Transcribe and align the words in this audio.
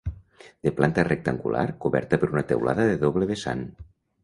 De 0.67 0.71
planta 0.79 1.03
rectangular, 1.07 1.67
coberta 1.85 2.21
per 2.23 2.31
una 2.33 2.45
teulada 2.55 2.89
de 2.93 2.99
doble 3.07 3.31
vessant. 3.35 3.65